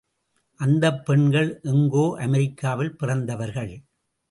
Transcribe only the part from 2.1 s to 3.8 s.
அமெரிக்காவில் பிறந்தவர்கள்.